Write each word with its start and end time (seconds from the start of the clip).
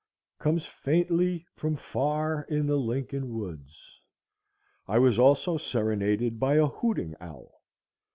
_comes 0.43 0.65
faintly 0.65 1.45
from 1.55 1.75
far 1.75 2.41
in 2.49 2.65
the 2.65 2.75
Lincoln 2.75 3.37
woods. 3.37 4.01
I 4.87 4.97
was 4.97 5.19
also 5.19 5.57
serenaded 5.57 6.39
by 6.39 6.55
a 6.55 6.65
hooting 6.65 7.13
owl. 7.21 7.61